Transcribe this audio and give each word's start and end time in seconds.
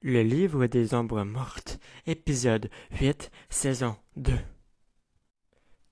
Le 0.00 0.22
livre 0.22 0.68
des 0.68 0.94
ombres 0.94 1.24
mortes, 1.24 1.80
épisode 2.06 2.70
8, 3.00 3.32
saison 3.48 3.96
2. 4.14 4.32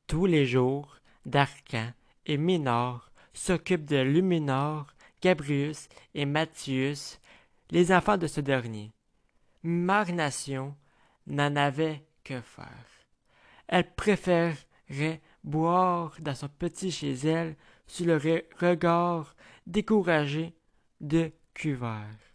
Tous 0.06 0.26
les 0.26 0.46
jours, 0.46 0.98
Darkan 1.24 1.92
et 2.24 2.36
Minor 2.36 3.10
s'occupent 3.32 3.84
de 3.84 3.96
Luminor, 3.96 4.86
Gabrius 5.20 5.88
et 6.14 6.24
Matthius, 6.24 7.18
les 7.72 7.90
enfants 7.90 8.16
de 8.16 8.28
ce 8.28 8.40
dernier. 8.40 8.92
Magnation 9.64 10.76
n'en 11.26 11.56
avait 11.56 12.06
que 12.22 12.40
faire. 12.40 12.86
Elle 13.66 13.92
préférerait 13.96 15.20
boire 15.42 16.14
dans 16.20 16.36
son 16.36 16.48
petit 16.48 16.92
chez 16.92 17.14
elle 17.26 17.56
sous 17.88 18.04
le 18.04 18.18
regard 18.60 19.34
découragé 19.66 20.54
de 21.00 21.32
Cuvert. 21.54 22.25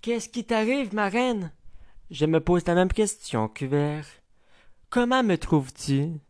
Qu'est-ce 0.00 0.28
qui 0.28 0.44
t'arrive, 0.44 0.94
ma 0.94 1.08
reine? 1.08 1.52
Je 2.10 2.24
me 2.24 2.40
pose 2.40 2.64
la 2.66 2.74
même 2.74 2.92
question, 2.92 3.48
Cuvert. 3.48 4.06
Comment 4.90 5.24
me 5.24 5.36
trouves-tu? 5.36 6.20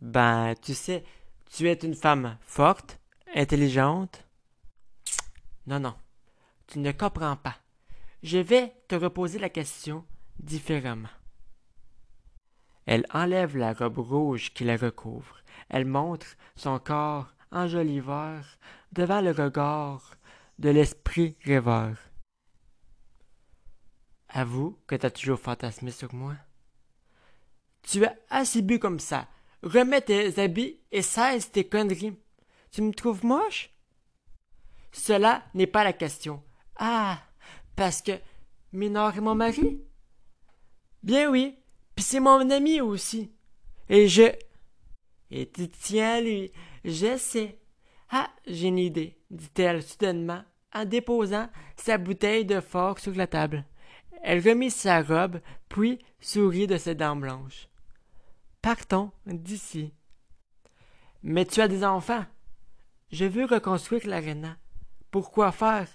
Ben, 0.00 0.54
tu 0.60 0.74
sais, 0.74 1.04
tu 1.50 1.68
es 1.68 1.74
une 1.74 1.94
femme 1.94 2.36
forte, 2.42 2.98
intelligente. 3.34 4.24
Non, 5.66 5.78
non, 5.78 5.94
tu 6.66 6.80
ne 6.80 6.90
comprends 6.90 7.36
pas. 7.36 7.56
Je 8.22 8.38
vais 8.38 8.74
te 8.88 8.96
reposer 8.96 9.38
la 9.38 9.48
question 9.48 10.04
différemment. 10.40 11.08
Elle 12.84 13.06
enlève 13.12 13.56
la 13.56 13.72
robe 13.72 13.98
rouge 13.98 14.52
qui 14.52 14.64
la 14.64 14.76
recouvre. 14.76 15.38
Elle 15.68 15.86
montre 15.86 16.26
son 16.56 16.78
corps 16.78 17.32
enjoliveur 17.52 18.44
devant 18.92 19.20
le 19.20 19.30
regard 19.30 20.16
de 20.58 20.70
l'esprit 20.70 21.36
rêveur. 21.44 21.96
Avoue 24.28 24.78
que 24.86 24.96
t'as 24.96 25.10
toujours 25.10 25.38
fantasmé 25.38 25.90
sur 25.90 26.14
moi. 26.14 26.34
Tu 27.82 28.04
as 28.04 28.16
assez 28.28 28.62
bu 28.62 28.78
comme 28.78 29.00
ça. 29.00 29.28
Remets 29.62 30.02
tes 30.02 30.38
habits 30.38 30.80
et 30.92 31.02
cesse 31.02 31.50
tes 31.50 31.68
conneries. 31.68 32.18
Tu 32.70 32.82
me 32.82 32.92
trouves 32.92 33.24
moche? 33.24 33.70
Cela 34.92 35.44
n'est 35.54 35.66
pas 35.66 35.84
la 35.84 35.92
question. 35.92 36.42
Ah, 36.76 37.22
parce 37.74 38.02
que 38.02 38.12
Minor 38.72 39.16
est 39.16 39.20
mon 39.20 39.34
mari? 39.34 39.80
Bien 41.02 41.30
oui, 41.30 41.56
puis 41.94 42.04
c'est 42.04 42.20
mon 42.20 42.50
ami 42.50 42.80
aussi. 42.80 43.32
Et 43.88 44.08
je... 44.08 44.32
Et 45.30 45.50
tu 45.50 45.68
tiens 45.68 46.20
lui, 46.20 46.52
je 46.84 47.16
sais. 47.16 47.58
Ah, 48.10 48.30
j'ai 48.46 48.68
une 48.68 48.78
idée, 48.78 49.18
dit-elle 49.30 49.82
soudainement, 49.82 50.42
en 50.72 50.84
déposant 50.84 51.48
sa 51.76 51.98
bouteille 51.98 52.44
de 52.44 52.60
force 52.60 53.02
sur 53.02 53.14
la 53.14 53.26
table. 53.26 53.64
Elle 54.22 54.46
remit 54.46 54.70
sa 54.70 55.02
robe, 55.02 55.40
puis 55.68 55.98
sourit 56.20 56.66
de 56.66 56.76
ses 56.76 56.94
dents 56.94 57.16
blanches. 57.16 57.68
Partons 58.62 59.12
d'ici. 59.26 59.92
Mais 61.22 61.44
tu 61.44 61.60
as 61.60 61.68
des 61.68 61.84
enfants. 61.84 62.24
Je 63.10 63.24
veux 63.24 63.44
reconstruire 63.44 64.06
l'aréna. 64.06 64.56
Pourquoi 65.10 65.52
faire? 65.52 65.88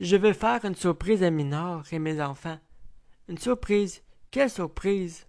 Je 0.00 0.16
veux 0.16 0.32
faire 0.32 0.64
une 0.64 0.74
surprise 0.74 1.22
à 1.22 1.30
Minor 1.30 1.84
et 1.92 1.98
mes 1.98 2.20
enfants. 2.20 2.58
Une 3.28 3.38
surprise. 3.38 4.02
Quelle 4.30 4.50
surprise? 4.50 5.26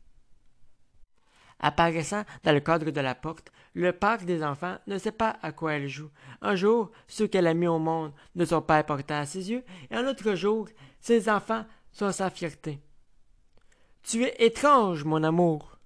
Apparaissant 1.59 2.23
dans 2.43 2.51
le 2.51 2.59
cadre 2.59 2.91
de 2.91 3.01
la 3.01 3.15
porte, 3.15 3.51
le 3.73 3.91
père 3.91 4.17
des 4.25 4.43
enfants 4.43 4.77
ne 4.87 4.97
sait 4.97 5.11
pas 5.11 5.37
à 5.41 5.51
quoi 5.51 5.73
elle 5.73 5.87
joue. 5.87 6.09
Un 6.41 6.55
jour, 6.55 6.91
ceux 7.07 7.27
qu'elle 7.27 7.47
a 7.47 7.53
mis 7.53 7.67
au 7.67 7.79
monde 7.79 8.13
ne 8.35 8.45
sont 8.45 8.61
pas 8.61 8.77
importants 8.77 9.19
à 9.19 9.25
ses 9.25 9.51
yeux, 9.51 9.63
et 9.89 9.95
un 9.95 10.07
autre 10.07 10.35
jour, 10.35 10.67
ses 10.99 11.29
enfants 11.29 11.65
sa 11.95 12.29
fierté. 12.29 12.79
Tu 14.03 14.23
es 14.23 14.35
étrange, 14.39 15.03
mon 15.03 15.23
amour. 15.23 15.79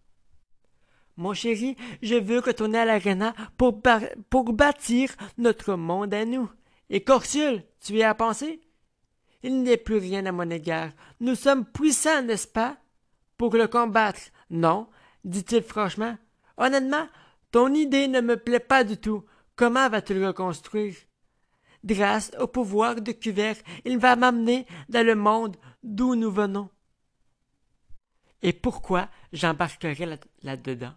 Mon 1.15 1.33
chéri, 1.33 1.75
je 2.01 2.15
veux 2.15 2.39
retourner 2.39 2.79
à 2.79 2.85
l'aréna 2.85 3.33
pour, 3.57 3.81
pour 4.29 4.53
bâtir 4.53 5.09
notre 5.37 5.75
monde 5.75 6.13
à 6.13 6.25
nous. 6.25 6.49
Et 6.89 7.03
Corsule, 7.03 7.63
tu 7.81 7.93
y 7.93 8.03
as 8.03 8.15
pensé? 8.15 8.61
Il 9.43 9.63
n'est 9.63 9.77
plus 9.77 9.97
rien 9.97 10.25
à 10.25 10.31
mon 10.31 10.49
égard. 10.49 10.91
Nous 11.19 11.35
sommes 11.35 11.65
puissants, 11.65 12.23
n'est-ce 12.23 12.47
pas? 12.47 12.77
Pour 13.37 13.55
le 13.55 13.67
combattre. 13.67 14.19
Non, 14.49 14.87
dit-il 15.23 15.61
franchement. 15.61 16.17
Honnêtement, 16.57 17.07
ton 17.51 17.73
idée 17.73 18.07
ne 18.07 18.21
me 18.21 18.35
plaît 18.35 18.59
pas 18.59 18.83
du 18.83 18.97
tout. 18.97 19.23
Comment 19.55 19.89
vas-tu 19.89 20.13
le 20.13 20.27
reconstruire? 20.27 20.95
Grâce 21.85 22.31
au 22.39 22.47
pouvoir 22.47 22.95
de 22.95 23.13
Cuvert, 23.13 23.55
il 23.85 23.97
va 23.97 24.17
m'amener 24.17 24.65
dans 24.89 25.05
le 25.05 25.15
monde 25.15 25.55
d'où 25.83 26.15
nous 26.15 26.31
venons. 26.31 26.69
Et 28.41 28.53
pourquoi 28.53 29.09
j'embarquerai 29.33 30.17
là-dedans? 30.43 30.93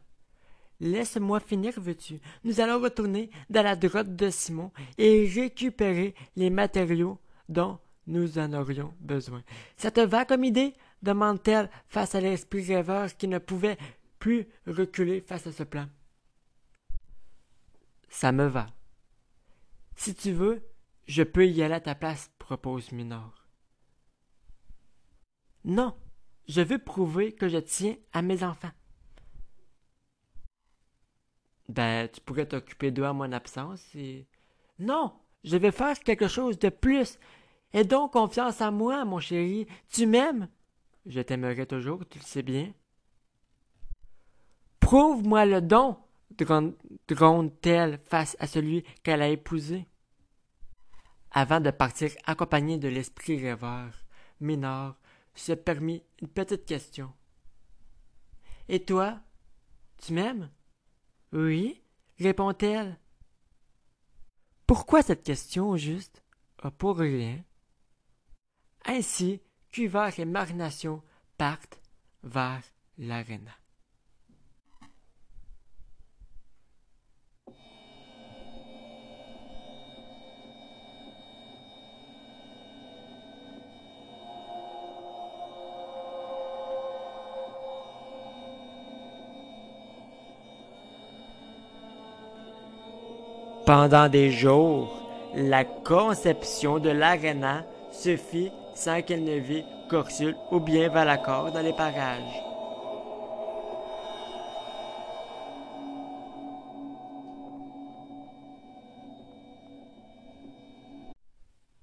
Laisse-moi 0.80 1.40
finir, 1.40 1.74
veux-tu? 1.76 2.20
Nous 2.44 2.60
allons 2.60 2.80
retourner 2.80 3.30
dans 3.50 3.62
la 3.62 3.76
droite 3.76 4.16
de 4.16 4.30
Simon 4.30 4.72
et 4.98 5.30
récupérer 5.32 6.14
les 6.36 6.50
matériaux 6.50 7.20
dont 7.48 7.78
nous 8.06 8.38
en 8.38 8.52
aurions 8.52 8.94
besoin. 9.00 9.42
Ça 9.76 9.90
te 9.90 10.00
va 10.00 10.24
comme 10.24 10.44
idée? 10.44 10.74
demande-t-elle 11.02 11.68
face 11.88 12.14
à 12.14 12.20
l'esprit 12.20 12.64
rêveur 12.74 13.16
qui 13.16 13.28
ne 13.28 13.38
pouvait 13.38 13.78
plus 14.18 14.46
reculer 14.66 15.20
face 15.20 15.46
à 15.46 15.52
ce 15.52 15.64
plan. 15.64 15.88
Ça 18.08 18.30
me 18.30 18.46
va. 18.46 18.68
Si 19.96 20.14
tu 20.14 20.32
veux, 20.32 20.62
je 21.06 21.22
peux 21.22 21.46
y 21.46 21.62
aller 21.62 21.74
à 21.74 21.80
ta 21.80 21.94
place, 21.94 22.30
propose 22.38 22.92
Minor. 22.92 23.41
Non, 25.64 25.94
je 26.48 26.60
veux 26.60 26.78
prouver 26.78 27.32
que 27.32 27.48
je 27.48 27.58
tiens 27.58 27.96
à 28.12 28.22
mes 28.22 28.42
enfants. 28.42 28.72
Ben, 31.68 32.08
tu 32.08 32.20
pourrais 32.20 32.46
t'occuper 32.46 32.90
d'eux 32.90 33.04
en 33.04 33.14
mon 33.14 33.32
absence 33.32 33.82
et. 33.94 34.26
Non, 34.78 35.12
je 35.44 35.56
vais 35.56 35.70
faire 35.70 35.98
quelque 36.00 36.28
chose 36.28 36.58
de 36.58 36.68
plus. 36.68 37.18
Aie 37.72 37.84
donc 37.84 38.12
confiance 38.12 38.60
en 38.60 38.72
moi, 38.72 39.04
mon 39.04 39.20
chéri. 39.20 39.66
Tu 39.88 40.06
m'aimes? 40.06 40.48
Je 41.06 41.20
t'aimerai 41.20 41.66
toujours, 41.66 42.06
tu 42.08 42.18
le 42.18 42.24
sais 42.24 42.42
bien. 42.42 42.72
Prouve-moi 44.80 45.46
le 45.46 45.62
don, 45.62 45.96
gronde-t-elle 47.08 47.98
face 48.04 48.36
à 48.40 48.46
celui 48.46 48.82
qu'elle 49.02 49.22
a 49.22 49.28
épousé? 49.28 49.86
Avant 51.30 51.60
de 51.60 51.70
partir 51.70 52.10
accompagnée 52.26 52.78
de 52.78 52.88
l'esprit 52.88 53.40
rêveur, 53.40 53.90
Minor 54.40 54.96
se 55.34 55.52
permit 55.52 56.02
une 56.20 56.28
petite 56.28 56.66
question. 56.66 57.12
Et 58.68 58.84
toi, 58.84 59.20
tu 59.98 60.12
m'aimes? 60.12 60.50
Oui, 61.32 61.82
répond-elle. 62.18 62.98
Pourquoi 64.66 65.02
cette 65.02 65.22
question, 65.22 65.70
au 65.70 65.76
juste? 65.76 66.22
Ah, 66.62 66.70
pour 66.70 66.98
rien. 66.98 67.44
Ainsi, 68.84 69.40
Cuvert 69.70 70.18
et 70.18 70.24
Marination 70.24 71.02
partent 71.38 71.80
vers 72.22 72.62
l'aréna. 72.98 73.52
Pendant 93.74 94.10
des 94.10 94.30
jours, 94.30 95.08
la 95.34 95.64
conception 95.64 96.78
de 96.78 96.90
l'aréna 96.90 97.64
se 97.90 98.18
fit 98.18 98.52
sans 98.74 99.00
qu'elle 99.00 99.24
ne 99.24 99.38
vît 99.38 99.64
Corsule 99.88 100.36
ou 100.50 100.60
bien 100.60 100.90
Valacor 100.90 101.52
dans 101.52 101.62
les 101.62 101.72
parages. 101.72 102.42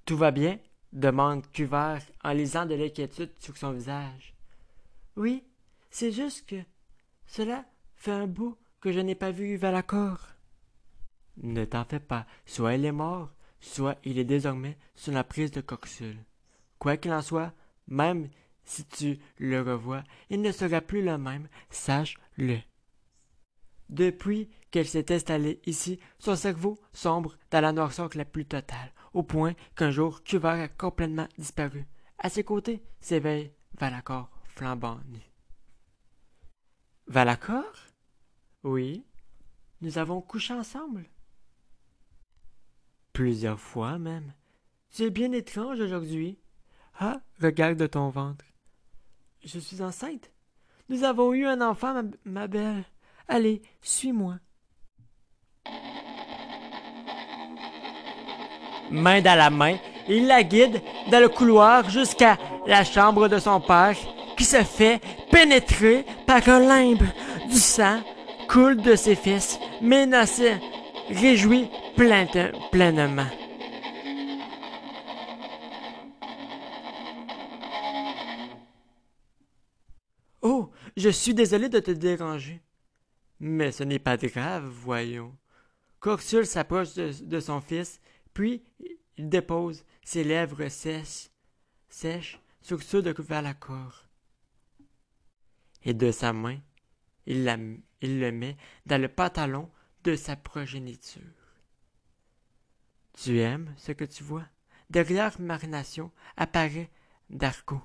Tout 0.06 0.16
va 0.16 0.30
bien? 0.30 0.60
demande 0.94 1.42
Cuvert 1.52 2.04
en 2.24 2.34
lisant 2.34 2.68
de 2.68 2.76
l'inquiétude 2.76 3.32
sur 3.40 3.58
son 3.58 3.72
visage. 3.72 4.36
Oui, 5.16 5.44
c'est 5.90 6.12
juste 6.12 6.48
que 6.48 6.62
cela 7.26 7.66
fait 7.96 8.12
un 8.12 8.28
bout 8.28 8.56
que 8.80 8.92
je 8.92 9.00
n'ai 9.00 9.16
pas 9.16 9.32
vu 9.32 9.56
Valacor. 9.58 10.20
Ne 11.42 11.66
t'en 11.66 11.86
fais 11.86 12.00
pas, 12.00 12.26
soit 12.46 12.76
il 12.76 12.86
est 12.86 12.92
mort, 12.92 13.32
soit 13.60 13.98
il 14.04 14.20
est 14.20 14.26
désormais 14.26 14.78
sous 14.96 15.12
la 15.12 15.24
prise 15.24 15.52
de 15.52 15.62
Coxule. 15.62 16.24
Quoi 16.80 16.98
qu'il 16.98 17.14
en 17.14 17.22
soit, 17.22 17.54
même 17.88 18.30
si 18.64 18.86
tu 18.86 19.18
le 19.38 19.62
revois, 19.62 20.04
il 20.30 20.42
ne 20.42 20.52
sera 20.52 20.82
plus 20.82 21.04
le 21.04 21.18
même, 21.18 21.48
sache-le. 21.70 22.60
Depuis 23.90 24.50
qu'elle 24.70 24.88
s'est 24.88 25.12
installée 25.12 25.60
ici, 25.66 26.00
son 26.20 26.36
cerveau 26.36 26.78
sombre 26.94 27.36
dans 27.50 27.62
la 27.62 27.72
noirceur 27.72 28.10
la 28.14 28.26
plus 28.26 28.46
totale, 28.46 28.94
au 29.14 29.24
point 29.24 29.56
qu'un 29.76 29.90
jour 29.90 30.24
Cuvert 30.24 30.52
a 30.52 30.68
complètement 30.68 31.28
disparu. 31.38 31.88
À 32.20 32.30
ses 32.30 32.44
côtés 32.44 32.84
s'éveille 33.00 33.52
Valacor 33.80 34.30
flambant 34.56 35.00
nu. 35.08 35.20
Valacor? 37.08 37.64
Oui? 38.64 39.04
Nous 39.82 39.98
avons 39.98 40.22
couché 40.22 40.54
ensemble. 40.54 41.06
Plusieurs 43.20 43.60
fois 43.60 43.98
même. 43.98 44.32
Es 44.98 45.10
bien 45.10 45.34
étrange 45.34 45.82
aujourd'hui. 45.82 46.40
Ah, 46.98 47.18
regarde 47.42 47.90
ton 47.90 48.08
ventre. 48.08 48.46
Je 49.44 49.60
suis 49.60 49.82
enceinte. 49.82 50.32
Nous 50.88 51.04
avons 51.04 51.34
eu 51.34 51.46
un 51.46 51.60
enfant, 51.60 51.96
ma, 51.96 52.04
ma 52.24 52.48
belle. 52.48 52.86
Allez, 53.28 53.62
suis-moi. 53.82 54.36
Main 58.90 59.20
dans 59.20 59.38
la 59.38 59.50
main, 59.50 59.76
il 60.08 60.26
la 60.26 60.42
guide 60.42 60.82
dans 61.12 61.20
le 61.20 61.28
couloir 61.28 61.90
jusqu'à 61.90 62.38
la 62.68 62.86
chambre 62.86 63.28
de 63.28 63.38
son 63.38 63.60
père, 63.60 63.98
qui 64.38 64.46
se 64.46 64.64
fait 64.64 65.02
pénétrer 65.30 66.06
par 66.26 66.48
un 66.48 66.62
limbe. 66.62 67.04
Du 67.50 67.58
sang 67.58 68.00
coule 68.48 68.78
de 68.78 68.96
ses 68.96 69.16
fesses, 69.16 69.60
menacé, 69.82 70.54
pleinement. 72.72 73.28
Oh, 80.42 80.72
je 80.96 81.10
suis 81.10 81.34
désolé 81.34 81.68
de 81.68 81.80
te 81.80 81.92
déranger. 81.92 82.62
Mais 83.42 83.74
ce 83.74 83.84
n'est 83.84 84.00
pas 84.00 84.16
grave, 84.16 84.66
voyons. 84.66 85.36
Coxule 86.00 86.46
s'approche 86.46 86.94
de, 86.94 87.40
son 87.42 87.60
fils, 87.60 88.00
puis 88.34 88.64
il 89.18 89.28
dépose 89.28 89.84
ses 90.02 90.24
lèvres 90.24 90.70
sèches, 90.70 91.30
sèches 91.90 92.40
sur 92.62 92.82
ceux 92.82 93.02
de 93.02 93.14
Valacor. 93.22 94.06
Et 95.84 95.94
de 95.94 96.12
sa 96.12 96.32
main, 96.32 96.60
il, 97.26 97.46
il 98.02 98.20
le 98.22 98.32
met 98.32 98.56
dans 98.86 99.02
le 99.02 99.10
pantalon 99.10 99.70
de 100.06 100.16
sa 100.16 100.38
progéniture. 100.38 101.39
Tu 103.22 103.40
aimes 103.40 103.74
ce 103.76 103.92
que 103.92 104.06
tu 104.06 104.24
vois? 104.24 104.46
Derrière 104.90 105.40
Marination 105.42 106.10
apparaît 106.38 106.90
Darko. 107.30 107.82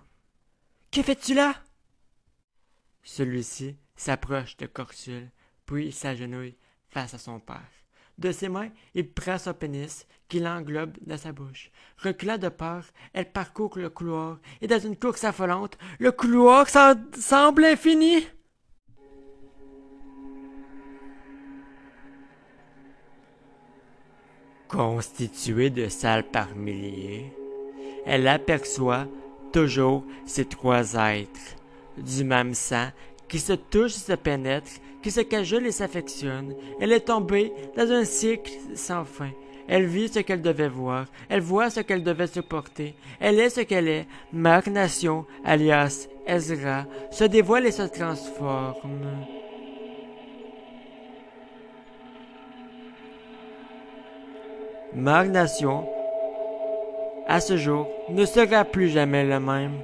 Que 0.92 1.02
fais-tu 1.02 1.34
là? 1.34 1.54
Celui-ci 3.02 3.76
s'approche 3.96 4.56
de 4.56 4.66
Corsule 4.66 5.30
puis 5.66 5.86
il 5.86 5.92
s'agenouille 5.92 6.56
face 6.88 7.14
à 7.14 7.18
son 7.18 7.40
père. 7.40 7.68
De 8.16 8.30
ses 8.30 8.48
mains, 8.48 8.70
il 8.94 9.10
prend 9.10 9.38
son 9.38 9.54
pénis, 9.54 10.06
qu'il 10.28 10.46
englobe 10.46 10.96
dans 11.04 11.18
sa 11.18 11.32
bouche. 11.32 11.72
Reculant 11.98 12.38
de 12.38 12.48
peur, 12.48 12.84
elle 13.12 13.32
parcourt 13.32 13.76
le 13.76 13.90
couloir, 13.90 14.38
et 14.60 14.68
dans 14.68 14.78
une 14.78 14.96
course 14.96 15.24
affolante, 15.24 15.76
le 15.98 16.12
couloir 16.12 16.68
semble 16.68 17.64
infini. 17.64 18.24
Constituée 24.74 25.70
de 25.70 25.88
salles 25.88 26.24
par 26.24 26.56
milliers, 26.56 27.32
elle 28.04 28.26
aperçoit 28.26 29.06
toujours 29.52 30.02
ces 30.26 30.44
trois 30.46 30.94
êtres, 30.94 31.56
du 31.96 32.24
même 32.24 32.54
sang, 32.54 32.88
qui 33.28 33.38
se 33.38 33.52
touchent 33.52 33.94
et 33.94 34.10
se 34.10 34.12
pénètrent 34.14 34.80
qui 35.04 35.10
se 35.10 35.20
cajole 35.20 35.66
et 35.66 35.70
s'affectionne. 35.70 36.54
Elle 36.80 36.92
est 36.92 37.00
tombée 37.00 37.52
dans 37.76 37.90
un 37.92 38.04
cycle 38.04 38.50
sans 38.74 39.04
fin. 39.04 39.30
Elle 39.68 39.84
vit 39.84 40.08
ce 40.08 40.20
qu'elle 40.20 40.40
devait 40.40 40.68
voir. 40.68 41.04
Elle 41.28 41.42
voit 41.42 41.68
ce 41.68 41.80
qu'elle 41.80 42.02
devait 42.02 42.26
supporter. 42.26 42.94
Elle 43.20 43.38
est 43.38 43.50
ce 43.50 43.60
qu'elle 43.60 43.88
est. 43.88 44.06
Marc 44.32 44.66
Nation, 44.68 45.26
alias 45.44 46.08
Ezra, 46.26 46.86
se 47.10 47.24
dévoile 47.24 47.66
et 47.66 47.70
se 47.70 47.82
transforme. 47.82 49.26
Marc 54.94 55.26
Nation, 55.28 55.88
à 57.26 57.40
ce 57.40 57.56
jour, 57.56 57.88
ne 58.10 58.24
sera 58.24 58.64
plus 58.64 58.88
jamais 58.88 59.24
le 59.24 59.40
même. 59.40 59.80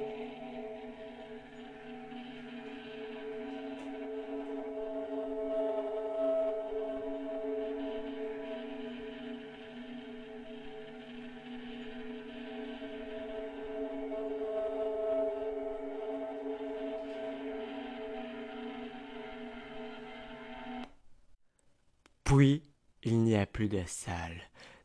Puis, 22.23 22.63
il 23.03 23.19
n'y 23.19 23.35
a 23.35 23.45
plus 23.45 23.67
de 23.67 23.81
salle, 23.85 24.31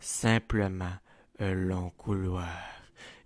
simplement 0.00 0.96
un 1.38 1.52
long 1.52 1.90
couloir, 1.96 2.46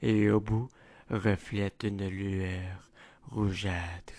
et 0.03 0.31
au 0.31 0.41
bout 0.41 0.69
reflète 1.11 1.83
une 1.83 2.09
lueur 2.09 2.91
rougeâtre. 3.31 4.15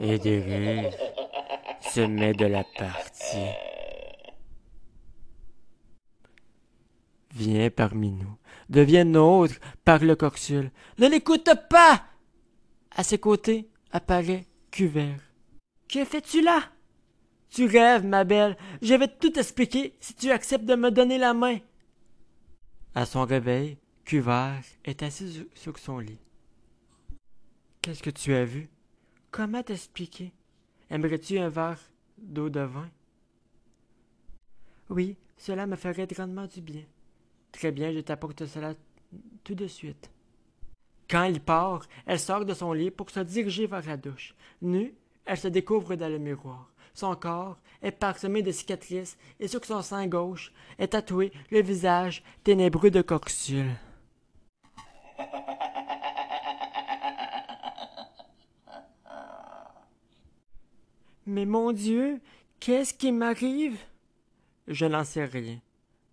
Et 0.00 0.18
des 0.18 0.90
se 1.80 2.00
met 2.00 2.32
de 2.32 2.46
la 2.46 2.64
partie. 2.64 3.52
Viens 7.34 7.70
parmi 7.70 8.12
nous 8.12 8.36
devient 8.68 9.04
nôtre 9.04 9.54
par 9.84 9.98
le. 10.00 10.16
Ne 10.98 11.08
l'écoute 11.08 11.50
pas! 11.68 12.04
À 12.94 13.02
ses 13.02 13.18
côtés 13.18 13.68
apparaît 13.92 14.46
Cuvert. 14.70 15.20
Que 15.88 16.04
fais-tu 16.04 16.40
là? 16.40 16.62
Tu 17.50 17.66
rêves, 17.66 18.06
ma 18.06 18.24
belle. 18.24 18.56
Je 18.80 18.94
vais 18.94 19.08
tout 19.08 19.38
expliquer 19.38 19.94
si 20.00 20.14
tu 20.14 20.30
acceptes 20.30 20.64
de 20.64 20.74
me 20.74 20.90
donner 20.90 21.18
la 21.18 21.34
main. 21.34 21.58
À 22.94 23.04
son 23.04 23.24
réveil, 23.24 23.76
Cuvert 24.04 24.62
est 24.84 25.02
assis 25.02 25.46
sur 25.54 25.78
son 25.78 25.98
lit. 25.98 26.18
Qu'est-ce 27.82 28.02
que 28.02 28.10
tu 28.10 28.32
as 28.34 28.44
vu? 28.44 28.68
Comment 29.30 29.62
t'expliquer? 29.62 30.32
Aimerais-tu 30.88 31.38
un 31.38 31.48
verre 31.48 31.80
d'eau 32.16 32.48
de 32.48 32.60
vin? 32.60 32.88
Oui, 34.88 35.16
cela 35.36 35.66
me 35.66 35.76
ferait 35.76 36.06
grandement 36.06 36.46
du 36.46 36.60
bien. 36.60 36.84
Très 37.50 37.72
bien, 37.72 37.92
je 37.92 38.00
t'apporte 38.00 38.46
cela 38.46 38.74
tout 39.42 39.54
de 39.54 39.66
suite. 39.66 40.11
Quand 41.08 41.24
il 41.24 41.40
part, 41.40 41.86
elle 42.06 42.20
sort 42.20 42.44
de 42.44 42.54
son 42.54 42.72
lit 42.72 42.90
pour 42.90 43.10
se 43.10 43.20
diriger 43.20 43.66
vers 43.66 43.86
la 43.86 43.96
douche. 43.96 44.34
Nue, 44.60 44.94
elle 45.24 45.38
se 45.38 45.48
découvre 45.48 45.94
dans 45.94 46.08
le 46.08 46.18
miroir. 46.18 46.72
Son 46.94 47.14
corps 47.14 47.58
est 47.80 47.92
parsemé 47.92 48.42
de 48.42 48.52
cicatrices 48.52 49.16
et 49.40 49.48
sur 49.48 49.64
son 49.64 49.80
sein 49.82 50.06
gauche 50.06 50.52
est 50.78 50.88
tatoué 50.88 51.32
le 51.50 51.62
visage 51.62 52.22
ténébreux 52.44 52.90
de 52.90 53.00
Coxule. 53.02 53.74
Mais 61.26 61.46
mon 61.46 61.72
Dieu, 61.72 62.20
qu'est-ce 62.60 62.92
qui 62.92 63.12
m'arrive? 63.12 63.78
Je 64.66 64.86
n'en 64.86 65.04
sais 65.04 65.24
rien. 65.24 65.60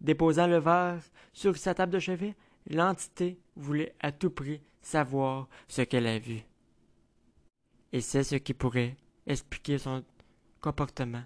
Déposant 0.02 0.48
le 0.48 0.60
verre 0.60 1.02
sur 1.34 1.58
sa 1.58 1.74
table 1.74 1.92
de 1.94 2.00
chevet, 2.00 2.36
l'entité 2.70 3.40
voulait 3.56 3.96
à 4.00 4.12
tout 4.12 4.30
prix 4.30 4.62
savoir 4.82 5.48
ce 5.68 5.82
qu'elle 5.82 6.08
a 6.08 6.20
vu. 6.20 6.42
Et 7.92 8.02
c'est 8.02 8.24
ce 8.24 8.36
qui 8.36 8.54
pourrait 8.54 8.96
expliquer 9.26 9.78
son 9.78 10.04
comportement 10.62 11.24